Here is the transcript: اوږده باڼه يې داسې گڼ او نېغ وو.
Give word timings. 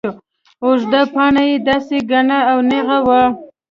اوږده 0.63 1.01
باڼه 1.13 1.43
يې 1.49 1.57
داسې 1.67 1.97
گڼ 2.09 2.27
او 2.51 2.57
نېغ 2.69 2.87
وو. 3.07 3.23